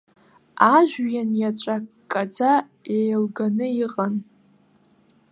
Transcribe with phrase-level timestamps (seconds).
[0.75, 1.75] Ажәҩан иаҵәа
[2.07, 2.53] ккаӡа
[2.95, 4.15] еилганы иҟан.